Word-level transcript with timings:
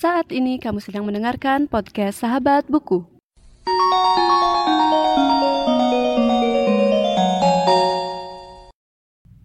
Saat 0.00 0.32
ini 0.32 0.56
kamu 0.56 0.80
sedang 0.80 1.04
mendengarkan 1.04 1.68
podcast 1.68 2.24
Sahabat 2.24 2.64
Buku. 2.72 3.04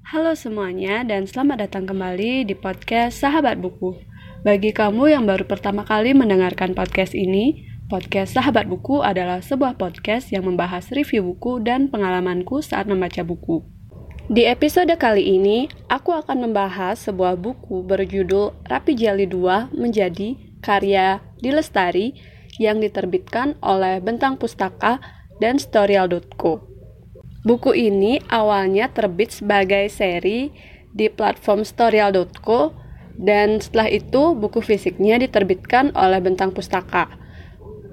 Halo 0.08 0.32
semuanya 0.40 1.04
dan 1.04 1.28
selamat 1.28 1.68
datang 1.68 1.84
kembali 1.92 2.48
di 2.48 2.56
podcast 2.56 3.20
Sahabat 3.20 3.60
Buku. 3.60 4.00
Bagi 4.48 4.72
kamu 4.72 5.12
yang 5.12 5.28
baru 5.28 5.44
pertama 5.44 5.84
kali 5.84 6.16
mendengarkan 6.16 6.72
podcast 6.72 7.12
ini, 7.12 7.68
podcast 7.92 8.40
Sahabat 8.40 8.72
Buku 8.72 9.04
adalah 9.04 9.44
sebuah 9.44 9.76
podcast 9.76 10.32
yang 10.32 10.48
membahas 10.48 10.88
review 10.96 11.36
buku 11.36 11.60
dan 11.68 11.92
pengalamanku 11.92 12.64
saat 12.64 12.88
membaca 12.88 13.28
buku. 13.28 13.60
Di 14.26 14.48
episode 14.48 14.90
kali 14.96 15.36
ini, 15.38 15.70
aku 15.86 16.16
akan 16.16 16.48
membahas 16.48 16.98
sebuah 16.98 17.36
buku 17.38 17.86
berjudul 17.86 18.58
Rapi 18.66 18.98
Jali 18.98 19.30
2 19.30 19.76
menjadi 19.76 20.45
karya 20.66 21.22
Dilestari 21.38 22.18
yang 22.58 22.82
diterbitkan 22.82 23.62
oleh 23.62 24.02
Bentang 24.02 24.42
Pustaka 24.42 24.98
dan 25.38 25.62
Storyal.co. 25.62 26.66
Buku 27.46 27.78
ini 27.78 28.18
awalnya 28.26 28.90
terbit 28.90 29.30
sebagai 29.30 29.86
seri 29.94 30.50
di 30.90 31.12
platform 31.14 31.62
Storyal.co 31.62 32.74
dan 33.22 33.62
setelah 33.62 33.88
itu 33.94 34.34
buku 34.34 34.66
fisiknya 34.66 35.22
diterbitkan 35.22 35.94
oleh 35.94 36.18
Bentang 36.24 36.56
Pustaka. 36.56 37.14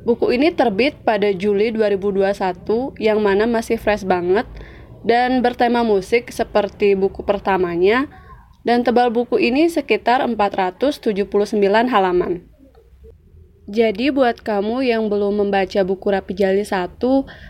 Buku 0.02 0.34
ini 0.34 0.50
terbit 0.50 0.98
pada 1.06 1.30
Juli 1.30 1.70
2021 1.70 2.96
yang 2.98 3.22
mana 3.22 3.46
masih 3.46 3.78
fresh 3.78 4.02
banget 4.02 4.48
dan 5.06 5.42
bertema 5.42 5.86
musik 5.86 6.30
seperti 6.34 6.98
buku 6.98 7.22
pertamanya 7.22 8.10
dan 8.66 8.86
tebal 8.86 9.10
buku 9.10 9.38
ini 9.38 9.66
sekitar 9.70 10.22
479 10.26 11.06
halaman. 11.90 12.51
Jadi 13.72 14.12
buat 14.12 14.44
kamu 14.44 14.84
yang 14.84 15.08
belum 15.08 15.40
membaca 15.40 15.80
buku 15.80 16.12
Rapi 16.12 16.36
Jali 16.36 16.60
1, 16.60 17.00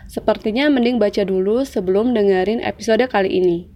sepertinya 0.07 0.71
mending 0.71 0.95
baca 0.95 1.19
dulu 1.27 1.67
sebelum 1.67 2.15
dengerin 2.15 2.63
episode 2.63 3.03
kali 3.11 3.43
ini. 3.43 3.67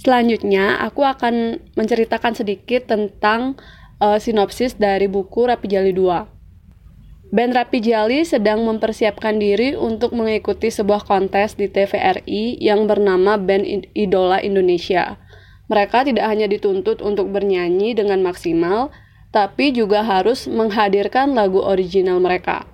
Selanjutnya, 0.00 0.80
aku 0.80 1.04
akan 1.04 1.60
menceritakan 1.76 2.32
sedikit 2.32 2.88
tentang 2.88 3.60
uh, 4.00 4.16
sinopsis 4.16 4.80
dari 4.80 5.04
buku 5.04 5.52
Rapi 5.52 5.68
Jali 5.68 5.92
2. 5.92 7.28
Band 7.28 7.52
Rapi 7.52 7.84
Jali 7.84 8.24
sedang 8.24 8.64
mempersiapkan 8.64 9.36
diri 9.36 9.76
untuk 9.76 10.16
mengikuti 10.16 10.72
sebuah 10.72 11.04
kontes 11.04 11.60
di 11.60 11.68
TVRI 11.68 12.56
yang 12.56 12.88
bernama 12.88 13.36
Band 13.36 13.68
Idola 13.92 14.40
Indonesia. 14.40 15.20
Mereka 15.68 16.08
tidak 16.08 16.24
hanya 16.24 16.48
dituntut 16.48 17.04
untuk 17.04 17.28
bernyanyi 17.28 17.92
dengan 17.92 18.24
maksimal, 18.24 18.88
tapi 19.30 19.70
juga 19.70 20.02
harus 20.02 20.50
menghadirkan 20.50 21.34
lagu 21.34 21.62
original 21.62 22.18
mereka. 22.18 22.66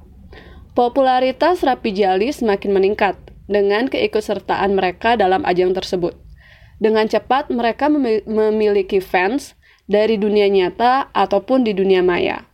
Popularitas 0.76 1.64
Rapi 1.64 1.92
Jali 1.92 2.32
semakin 2.32 2.72
meningkat 2.72 3.16
dengan 3.48 3.88
keikutsertaan 3.88 4.76
mereka 4.76 5.16
dalam 5.16 5.44
ajang 5.48 5.72
tersebut. 5.72 6.16
Dengan 6.76 7.08
cepat 7.08 7.48
mereka 7.48 7.88
memiliki 7.88 9.00
fans 9.00 9.56
dari 9.88 10.20
dunia 10.20 10.52
nyata 10.52 11.08
ataupun 11.16 11.64
di 11.64 11.72
dunia 11.72 12.04
maya. 12.04 12.44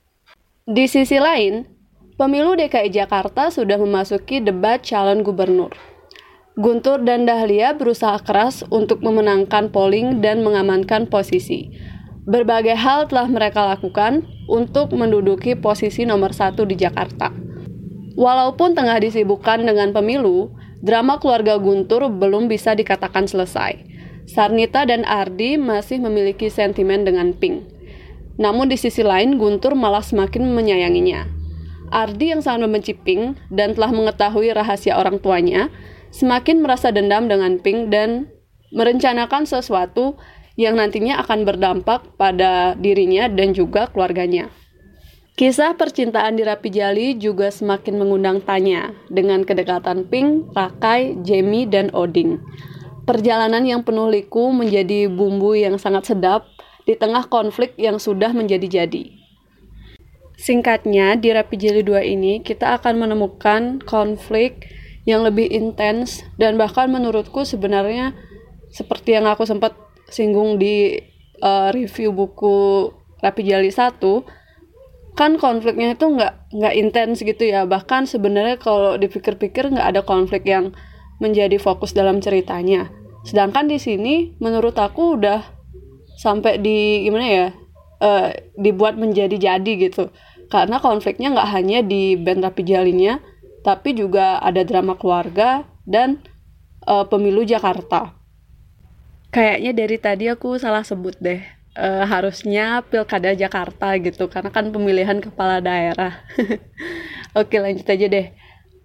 Di 0.62 0.86
sisi 0.86 1.18
lain, 1.18 1.66
Pemilu 2.12 2.54
DKI 2.54 2.92
Jakarta 2.92 3.50
sudah 3.50 3.80
memasuki 3.82 4.38
debat 4.38 4.78
calon 4.84 5.26
gubernur. 5.26 5.74
Guntur 6.54 7.02
dan 7.02 7.26
Dahlia 7.26 7.74
berusaha 7.74 8.20
keras 8.22 8.62
untuk 8.70 9.02
memenangkan 9.02 9.72
polling 9.74 10.22
dan 10.22 10.46
mengamankan 10.46 11.10
posisi. 11.10 11.72
Berbagai 12.22 12.78
hal 12.78 13.10
telah 13.10 13.26
mereka 13.26 13.66
lakukan 13.66 14.22
untuk 14.46 14.94
menduduki 14.94 15.58
posisi 15.58 16.06
nomor 16.06 16.30
satu 16.30 16.62
di 16.62 16.78
Jakarta. 16.78 17.34
Walaupun 18.14 18.78
tengah 18.78 19.02
disibukkan 19.02 19.66
dengan 19.66 19.90
pemilu, 19.90 20.54
drama 20.86 21.18
keluarga 21.18 21.58
Guntur 21.58 22.06
belum 22.06 22.46
bisa 22.46 22.78
dikatakan 22.78 23.26
selesai. 23.26 23.74
Sarnita 24.30 24.86
dan 24.86 25.02
Ardi 25.02 25.58
masih 25.58 25.98
memiliki 25.98 26.46
sentimen 26.46 27.02
dengan 27.02 27.34
Pink. 27.34 27.66
Namun 28.38 28.70
di 28.70 28.78
sisi 28.78 29.02
lain, 29.02 29.34
Guntur 29.34 29.74
malah 29.74 30.06
semakin 30.06 30.46
menyayanginya. 30.46 31.26
Ardi 31.90 32.30
yang 32.30 32.38
sangat 32.38 32.70
membenci 32.70 32.94
Pink 32.94 33.34
dan 33.50 33.74
telah 33.74 33.90
mengetahui 33.90 34.54
rahasia 34.54 34.94
orang 34.94 35.18
tuanya, 35.18 35.74
semakin 36.14 36.62
merasa 36.62 36.94
dendam 36.94 37.26
dengan 37.26 37.58
Pink 37.58 37.90
dan 37.90 38.30
merencanakan 38.70 39.42
sesuatu 39.42 40.16
yang 40.56 40.76
nantinya 40.76 41.20
akan 41.24 41.48
berdampak 41.48 42.04
pada 42.20 42.76
dirinya 42.76 43.28
dan 43.28 43.56
juga 43.56 43.88
keluarganya. 43.88 44.52
Kisah 45.32 45.72
percintaan 45.80 46.36
di 46.36 46.44
Rapi 46.44 46.68
Jali 46.68 47.16
juga 47.16 47.48
semakin 47.48 47.96
mengundang 47.96 48.44
tanya 48.44 48.92
dengan 49.08 49.48
kedekatan 49.48 50.04
Pink, 50.04 50.52
Rakai, 50.52 51.24
Jamie, 51.24 51.64
dan 51.64 51.88
Oding. 51.96 52.36
Perjalanan 53.08 53.64
yang 53.64 53.80
penuh 53.80 54.12
liku 54.12 54.52
menjadi 54.52 55.08
bumbu 55.08 55.56
yang 55.56 55.80
sangat 55.80 56.12
sedap 56.12 56.44
di 56.84 56.94
tengah 57.00 57.26
konflik 57.32 57.72
yang 57.80 57.96
sudah 57.96 58.36
menjadi-jadi. 58.36 59.08
Singkatnya, 60.36 61.16
di 61.16 61.32
Rapi 61.32 61.56
Jili 61.56 61.80
2 61.80 62.02
ini 62.02 62.44
kita 62.44 62.76
akan 62.76 63.00
menemukan 63.00 63.80
konflik 63.88 64.68
yang 65.08 65.24
lebih 65.24 65.48
intens 65.48 66.22
dan 66.36 66.60
bahkan 66.60 66.92
menurutku 66.92 67.42
sebenarnya 67.42 68.14
seperti 68.70 69.18
yang 69.18 69.26
aku 69.26 69.48
sempat 69.48 69.74
singgung 70.12 70.60
di 70.60 71.00
uh, 71.40 71.72
review 71.72 72.12
buku 72.12 72.92
Rapi 73.24 73.42
Jali 73.48 73.72
1 73.72 73.98
kan 75.12 75.36
konfliknya 75.36 75.92
itu 75.92 76.08
nggak 76.08 76.52
nggak 76.56 76.74
intens 76.76 77.20
gitu 77.20 77.44
ya. 77.44 77.64
Bahkan 77.68 78.08
sebenarnya 78.08 78.56
kalau 78.60 78.96
dipikir-pikir 78.96 79.72
nggak 79.72 79.88
ada 79.96 80.02
konflik 80.04 80.44
yang 80.48 80.72
menjadi 81.20 81.56
fokus 81.60 81.92
dalam 81.92 82.20
ceritanya. 82.20 82.88
Sedangkan 83.24 83.68
di 83.68 83.76
sini 83.78 84.34
menurut 84.40 84.74
aku 84.76 85.20
udah 85.20 85.44
sampai 86.16 86.60
di 86.60 87.04
gimana 87.06 87.26
ya 87.28 87.46
uh, 88.00 88.28
dibuat 88.56 88.96
menjadi 88.96 89.36
jadi 89.56 89.72
gitu. 89.88 90.08
Karena 90.48 90.80
konfliknya 90.80 91.32
nggak 91.32 91.48
hanya 91.48 91.78
di 91.80 92.16
band 92.16 92.44
Rapi 92.44 92.62
Jalinya 92.64 93.16
tapi 93.62 93.94
juga 93.94 94.42
ada 94.42 94.66
drama 94.66 94.98
keluarga 94.98 95.62
dan 95.86 96.18
uh, 96.84 97.06
pemilu 97.06 97.46
Jakarta 97.46 98.21
kayaknya 99.32 99.72
dari 99.72 99.96
tadi 99.96 100.24
aku 100.28 100.60
salah 100.60 100.84
sebut 100.84 101.16
deh. 101.18 101.40
Uh, 101.72 102.04
harusnya 102.04 102.84
pilkada 102.84 103.32
Jakarta 103.32 103.96
gitu 103.96 104.28
karena 104.28 104.52
kan 104.52 104.68
pemilihan 104.68 105.18
kepala 105.24 105.64
daerah. 105.64 106.20
Oke 107.40 107.56
lanjut 107.56 107.88
aja 107.88 108.06
deh. 108.12 108.28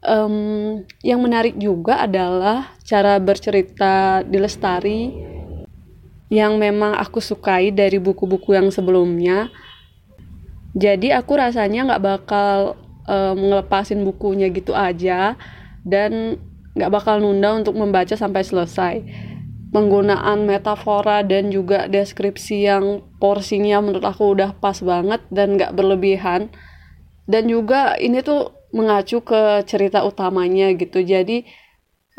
Um, 0.07 0.87
yang 1.03 1.19
menarik 1.19 1.59
juga 1.59 1.99
adalah 1.99 2.71
cara 2.87 3.19
bercerita 3.19 4.23
di 4.23 4.39
Lestari 4.39 5.11
yang 6.31 6.55
memang 6.55 6.95
aku 6.95 7.19
sukai 7.19 7.75
dari 7.75 7.99
buku-buku 7.99 8.55
yang 8.55 8.71
sebelumnya. 8.71 9.51
Jadi 10.71 11.11
aku 11.11 11.35
rasanya 11.35 11.91
nggak 11.91 12.03
bakal 12.07 12.79
um, 13.03 13.35
ngelepasin 13.35 13.99
bukunya 14.07 14.47
gitu 14.47 14.71
aja 14.71 15.35
dan 15.83 16.39
nggak 16.71 16.93
bakal 16.93 17.19
nunda 17.19 17.51
untuk 17.51 17.75
membaca 17.75 18.15
sampai 18.15 18.47
selesai 18.47 18.95
penggunaan 19.71 20.47
metafora 20.47 21.21
dan 21.27 21.51
juga 21.51 21.91
deskripsi 21.91 22.67
yang 22.67 23.03
porsinya 23.19 23.83
menurut 23.83 24.05
aku 24.07 24.37
udah 24.37 24.55
pas 24.57 24.79
banget 24.79 25.21
dan 25.27 25.59
nggak 25.59 25.75
berlebihan 25.75 26.47
dan 27.27 27.43
juga 27.51 27.99
ini 27.99 28.23
tuh 28.23 28.55
mengacu 28.71 29.19
ke 29.23 29.63
cerita 29.67 30.03
utamanya 30.07 30.71
gitu 30.75 31.03
jadi 31.03 31.43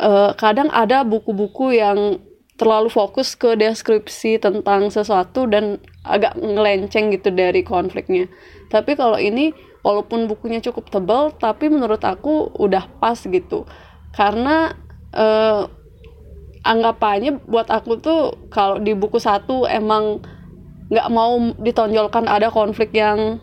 uh, 0.01 0.33
kadang 0.37 0.69
ada 0.73 1.03
buku-buku 1.05 1.77
yang 1.77 2.21
terlalu 2.59 2.91
fokus 2.91 3.39
ke 3.39 3.55
deskripsi 3.55 4.43
tentang 4.43 4.91
sesuatu 4.91 5.47
dan 5.47 5.79
agak 6.03 6.35
ngelenceng 6.35 7.15
gitu 7.15 7.31
dari 7.31 7.63
konfliknya. 7.63 8.27
Tapi 8.67 8.99
kalau 8.99 9.15
ini 9.15 9.55
walaupun 9.87 10.27
bukunya 10.27 10.59
cukup 10.59 10.91
tebal 10.91 11.31
tapi 11.39 11.71
menurut 11.71 12.03
aku 12.03 12.51
udah 12.59 12.91
pas 12.99 13.15
gitu. 13.15 13.63
Karena 14.11 14.75
eh, 15.15 15.71
anggapannya 16.69 17.41
buat 17.49 17.73
aku 17.73 17.99
tuh 18.05 18.21
kalau 18.53 18.77
di 18.77 18.93
buku 18.93 19.17
satu 19.17 19.65
emang 19.65 20.21
nggak 20.93 21.09
mau 21.09 21.37
ditonjolkan 21.57 22.29
ada 22.29 22.53
konflik 22.53 22.93
yang 22.93 23.41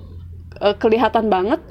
eh, 0.62 0.76
kelihatan 0.78 1.34
banget, 1.34 1.62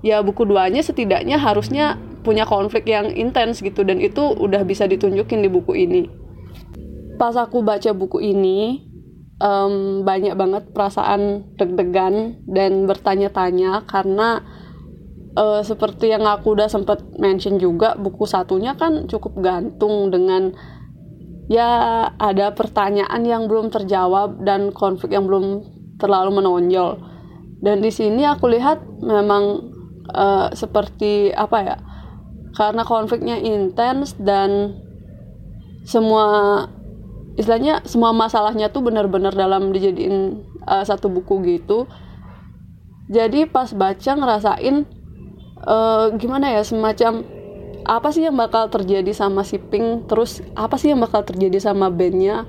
ya 0.00 0.24
buku 0.24 0.48
duanya 0.48 0.80
setidaknya 0.80 1.36
harusnya 1.36 2.00
punya 2.24 2.48
konflik 2.48 2.88
yang 2.88 3.12
intens 3.12 3.60
gitu 3.60 3.82
dan 3.84 3.98
itu 3.98 4.22
udah 4.22 4.64
bisa 4.64 4.88
ditunjukin 4.88 5.44
di 5.44 5.50
buku 5.52 5.76
ini. 5.76 6.02
Pas 7.20 7.36
aku 7.36 7.60
baca 7.60 7.92
buku 7.92 8.22
ini 8.22 8.82
um, 9.42 10.06
banyak 10.06 10.38
banget 10.38 10.70
perasaan 10.70 11.52
deg-degan 11.58 12.40
dan 12.46 12.86
bertanya-tanya 12.86 13.84
karena 13.90 14.42
uh, 15.34 15.60
seperti 15.60 16.14
yang 16.14 16.24
aku 16.24 16.54
udah 16.54 16.70
sempat 16.70 17.02
mention 17.18 17.58
juga 17.58 17.98
buku 17.98 18.24
satunya 18.24 18.78
kan 18.78 19.10
cukup 19.10 19.42
gantung 19.42 20.14
dengan 20.14 20.54
ya 21.52 22.08
ada 22.16 22.56
pertanyaan 22.56 23.20
yang 23.28 23.44
belum 23.44 23.68
terjawab 23.68 24.40
dan 24.40 24.72
konflik 24.72 25.12
yang 25.12 25.28
belum 25.28 25.60
terlalu 26.00 26.40
menonjol. 26.40 26.96
Dan 27.60 27.84
di 27.84 27.92
sini 27.92 28.24
aku 28.24 28.48
lihat 28.48 28.80
memang 29.04 29.68
uh, 30.08 30.48
seperti 30.56 31.30
apa 31.30 31.58
ya 31.60 31.76
karena 32.52 32.82
konfliknya 32.84 33.36
intens 33.40 34.16
dan 34.20 34.76
semua 35.88 36.66
istilahnya 37.36 37.80
semua 37.88 38.12
masalahnya 38.12 38.68
tuh 38.68 38.84
benar-benar 38.84 39.32
dalam 39.32 39.72
dijadiin 39.72 40.42
uh, 40.68 40.84
satu 40.84 41.08
buku 41.08 41.40
gitu. 41.48 41.88
Jadi 43.12 43.44
pas 43.44 43.68
baca 43.76 44.12
ngerasain 44.16 44.88
uh, 45.64 46.12
gimana 46.16 46.54
ya 46.54 46.62
semacam 46.64 47.24
apa 47.82 48.14
sih 48.14 48.26
yang 48.26 48.38
bakal 48.38 48.70
terjadi 48.70 49.10
sama 49.10 49.42
si 49.42 49.58
Pink? 49.58 50.06
Terus 50.06 50.42
apa 50.54 50.78
sih 50.78 50.94
yang 50.94 51.02
bakal 51.02 51.26
terjadi 51.26 51.58
sama 51.58 51.90
bandnya? 51.90 52.46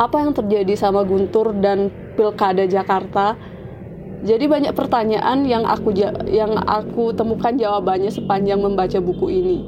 Apa 0.00 0.24
yang 0.24 0.32
terjadi 0.32 0.72
sama 0.76 1.04
Guntur 1.04 1.52
dan 1.60 1.92
Pilkada 2.16 2.64
Jakarta? 2.64 3.36
Jadi 4.20 4.44
banyak 4.48 4.76
pertanyaan 4.76 5.48
yang 5.48 5.64
aku 5.64 5.96
yang 6.28 6.52
aku 6.68 7.16
temukan 7.16 7.56
jawabannya 7.56 8.12
sepanjang 8.12 8.60
membaca 8.60 9.00
buku 9.00 9.26
ini. 9.32 9.58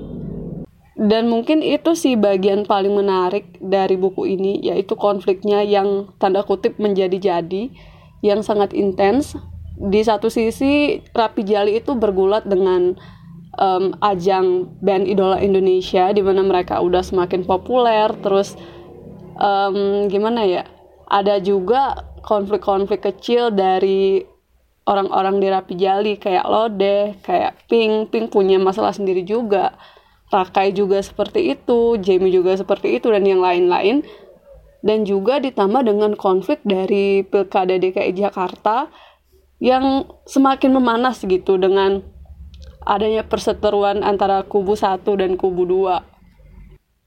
Dan 0.93 1.33
mungkin 1.33 1.65
itu 1.65 1.97
sih 1.97 2.21
bagian 2.21 2.69
paling 2.69 2.93
menarik 2.93 3.57
dari 3.65 3.97
buku 3.97 4.29
ini 4.29 4.61
yaitu 4.61 4.93
konfliknya 4.93 5.65
yang 5.65 6.13
tanda 6.21 6.45
kutip 6.45 6.77
menjadi-jadi 6.77 7.73
yang 8.21 8.45
sangat 8.45 8.77
intens. 8.77 9.37
Di 9.73 10.05
satu 10.05 10.29
sisi 10.29 11.01
Rapi 11.17 11.43
Jali 11.49 11.81
itu 11.81 11.97
bergulat 11.97 12.45
dengan 12.45 12.95
um, 13.57 13.97
ajang 14.01 14.73
band 14.81 15.09
idola 15.09 15.41
Indonesia 15.41 16.13
di 16.13 16.21
mana 16.25 16.45
mereka 16.45 16.81
udah 16.81 17.05
semakin 17.05 17.45
populer 17.45 18.13
terus 18.21 18.57
um, 19.37 20.07
gimana 20.09 20.45
ya 20.45 20.63
ada 21.09 21.41
juga 21.43 22.09
konflik-konflik 22.23 23.03
kecil 23.03 23.53
dari 23.53 24.23
orang-orang 24.87 25.39
di 25.39 25.47
Rapi 25.51 25.75
Jali 25.79 26.15
kayak 26.19 26.47
Lode, 26.49 27.19
kayak 27.23 27.69
Pink, 27.71 28.11
Pink 28.11 28.35
punya 28.35 28.59
masalah 28.59 28.91
sendiri 28.91 29.23
juga 29.23 29.77
Rakai 30.33 30.73
juga 30.73 30.97
seperti 31.05 31.53
itu, 31.53 32.01
Jamie 32.01 32.33
juga 32.33 32.57
seperti 32.57 32.97
itu 32.97 33.13
dan 33.13 33.29
yang 33.29 33.45
lain-lain. 33.45 34.01
Dan 34.83 35.05
juga 35.05 35.39
ditambah 35.39 35.85
dengan 35.87 36.17
konflik 36.17 36.59
dari 36.65 37.23
Pilkada 37.23 37.77
DKI 37.77 38.17
Jakarta 38.17 38.91
yang 39.63 40.11
semakin 40.27 40.75
memanas 40.75 41.23
gitu 41.23 41.55
dengan 41.61 42.03
adanya 42.85 43.27
perseteruan 43.27 44.03
antara 44.03 44.43
kubu 44.47 44.75
satu 44.75 45.19
dan 45.19 45.39
kubu 45.39 45.67
dua. 45.67 46.05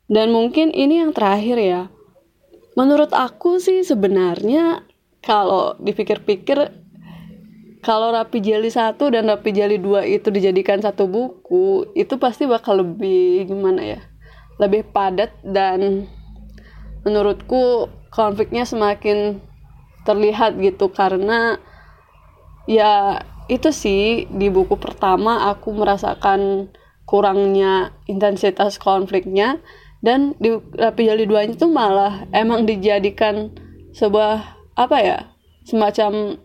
Dan 0.05 0.29
mungkin 0.31 0.69
ini 0.69 1.01
yang 1.01 1.11
terakhir 1.11 1.57
ya. 1.57 1.81
Menurut 2.75 3.15
aku 3.15 3.57
sih 3.57 3.81
sebenarnya 3.81 4.83
kalau 5.23 5.73
dipikir-pikir 5.81 6.85
kalau 7.85 8.09
Rapi 8.09 8.41
Jali 8.41 8.73
1 8.73 8.97
dan 8.97 9.29
Rapi 9.29 9.53
Jali 9.53 9.77
2 9.77 10.09
itu 10.09 10.33
dijadikan 10.33 10.81
satu 10.81 11.05
buku, 11.05 11.93
itu 11.93 12.17
pasti 12.17 12.49
bakal 12.49 12.81
lebih 12.81 13.45
gimana 13.45 13.81
ya? 13.85 14.01
Lebih 14.57 14.89
padat 14.89 15.37
dan 15.45 16.09
menurutku 17.05 17.85
konfliknya 18.09 18.65
semakin 18.65 19.37
terlihat 20.09 20.57
gitu 20.57 20.89
karena 20.89 21.61
ya 22.65 23.21
itu 23.45 23.69
sih 23.69 24.25
di 24.31 24.49
buku 24.49 24.77
pertama 24.81 25.49
aku 25.53 25.69
merasakan 25.73 26.73
kurangnya 27.05 27.93
intensitas 28.09 28.81
konfliknya 28.81 29.61
dan 30.01 30.33
di 30.41 30.53
Rapi 30.53 31.05
Jali 31.05 31.25
2 31.29 31.57
itu 31.57 31.65
malah 31.69 32.25
emang 32.33 32.65
dijadikan 32.65 33.53
sebuah 33.93 34.57
apa 34.77 34.97
ya 35.01 35.19
semacam 35.65 36.41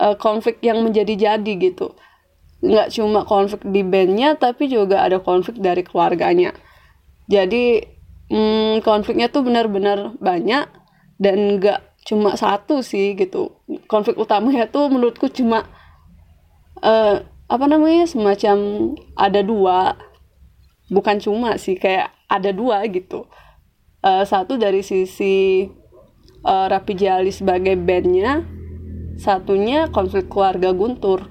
uh, 0.00 0.16
konflik 0.16 0.60
yang 0.64 0.80
menjadi-jadi 0.84 1.52
gitu. 1.60 1.92
Nggak 2.64 2.88
cuma 2.96 3.24
konflik 3.28 3.64
di 3.68 3.84
bandnya 3.84 4.36
tapi 4.36 4.68
juga 4.68 5.04
ada 5.04 5.20
konflik 5.20 5.60
dari 5.60 5.84
keluarganya. 5.84 6.56
Jadi 7.28 7.84
hmm, 8.32 8.80
konfliknya 8.84 9.28
tuh 9.28 9.44
benar-benar 9.44 10.16
banyak 10.16 10.68
dan 11.20 11.36
nggak 11.60 11.80
cuma 12.08 12.36
satu 12.36 12.80
sih 12.80 13.12
gitu. 13.12 13.60
Konflik 13.88 14.16
utamanya 14.16 14.68
tuh 14.72 14.88
menurutku 14.88 15.28
cuma 15.28 15.68
uh, 16.82 17.22
apa 17.48 17.64
namanya 17.64 18.04
semacam 18.04 18.56
ada 19.16 19.40
dua. 19.40 19.96
Bukan 20.88 21.20
cuma 21.20 21.60
sih 21.60 21.76
kayak 21.76 22.12
ada 22.28 22.52
dua 22.52 22.84
gitu. 22.88 23.28
Uh, 24.04 24.24
satu 24.24 24.56
dari 24.56 24.80
sisi 24.84 25.66
uh, 26.44 26.66
Rapi 26.70 26.94
Jali 26.94 27.32
sebagai 27.34 27.74
bandnya 27.76 28.46
satunya 29.18 29.90
konflik 29.90 30.30
keluarga 30.30 30.70
Guntur. 30.70 31.26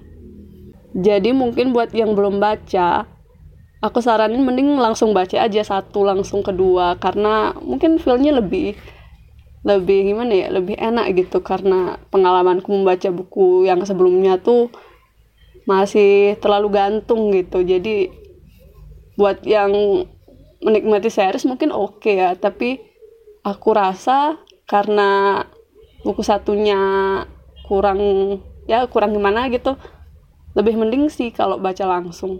Jadi 0.97 1.31
mungkin 1.31 1.71
buat 1.71 1.93
yang 1.93 2.17
belum 2.17 2.41
baca, 2.41 3.05
aku 3.79 3.99
saranin 4.01 4.41
mending 4.43 4.75
langsung 4.81 5.13
baca 5.13 5.37
aja 5.37 5.61
satu 5.63 6.03
langsung 6.03 6.41
kedua. 6.43 6.97
Karena 6.99 7.53
mungkin 7.61 8.01
feelnya 8.01 8.35
lebih 8.35 8.75
lebih 9.65 10.13
gimana 10.13 10.33
ya 10.33 10.47
lebih 10.51 10.75
enak 10.75 11.13
gitu. 11.15 11.39
Karena 11.45 11.95
pengalamanku 12.11 12.67
membaca 12.67 13.09
buku 13.13 13.69
yang 13.69 13.79
sebelumnya 13.87 14.41
tuh 14.41 14.73
masih 15.67 16.39
terlalu 16.39 16.71
gantung 16.71 17.29
gitu. 17.35 17.61
Jadi 17.61 18.09
buat 19.19 19.43
yang 19.43 19.75
menikmati 20.63 21.11
series 21.11 21.43
mungkin 21.43 21.75
oke 21.75 21.99
okay 21.99 22.23
ya. 22.23 22.31
Tapi 22.39 22.79
aku 23.43 23.75
rasa 23.75 24.39
karena 24.65 25.43
buku 26.01 26.23
satunya 26.23 26.79
kurang 27.67 27.99
ya 28.67 28.87
kurang 28.87 29.11
gimana 29.11 29.51
gitu 29.51 29.75
lebih 30.55 30.79
mending 30.79 31.11
sih 31.11 31.29
kalau 31.35 31.59
baca 31.59 31.83
langsung. 31.83 32.39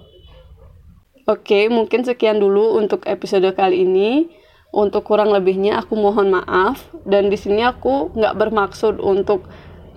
Oke 1.27 1.67
mungkin 1.67 2.07
sekian 2.07 2.39
dulu 2.39 2.79
untuk 2.79 3.03
episode 3.05 3.45
kali 3.53 3.83
ini. 3.83 4.31
Untuk 4.67 5.07
kurang 5.07 5.31
lebihnya 5.31 5.79
aku 5.79 5.95
mohon 5.95 6.31
maaf. 6.31 6.87
Dan 7.07 7.31
di 7.31 7.39
sini 7.39 7.63
aku 7.63 8.11
nggak 8.15 8.35
bermaksud 8.35 8.99
untuk 8.99 9.47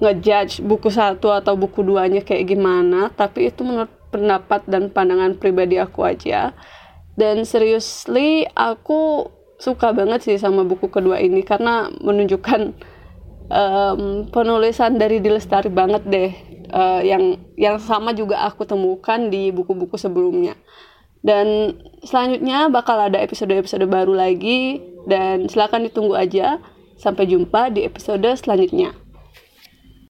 ngejudge 0.00 0.64
buku 0.64 0.88
satu 0.88 1.28
atau 1.30 1.54
buku 1.60 1.84
duanya 1.84 2.24
kayak 2.24 2.56
gimana 2.56 3.12
tapi 3.12 3.52
itu 3.52 3.60
menurut 3.60 3.92
pendapat 4.10 4.66
dan 4.66 4.90
pandangan 4.90 5.38
pribadi 5.38 5.78
aku 5.78 6.04
aja. 6.04 6.52
Dan 7.14 7.46
seriously 7.46 8.44
aku 8.56 9.30
suka 9.60 9.92
banget 9.94 10.24
sih 10.26 10.36
sama 10.36 10.66
buku 10.66 10.90
kedua 10.90 11.20
ini 11.22 11.44
karena 11.44 11.92
menunjukkan 12.00 12.74
um, 13.52 14.26
penulisan 14.32 14.96
dari 14.96 15.20
Dilestari 15.20 15.68
banget 15.68 16.02
deh 16.08 16.32
uh, 16.72 17.02
yang 17.04 17.38
yang 17.60 17.76
sama 17.76 18.16
juga 18.16 18.40
aku 18.46 18.64
temukan 18.66 19.30
di 19.30 19.54
buku-buku 19.54 20.00
sebelumnya. 20.00 20.58
Dan 21.20 21.76
selanjutnya 22.00 22.72
bakal 22.72 22.96
ada 22.96 23.20
episode-episode 23.20 23.84
baru 23.84 24.16
lagi 24.16 24.80
dan 25.04 25.46
silakan 25.46 25.86
ditunggu 25.86 26.16
aja. 26.16 26.58
Sampai 27.00 27.24
jumpa 27.32 27.72
di 27.72 27.88
episode 27.88 28.28
selanjutnya 28.36 28.92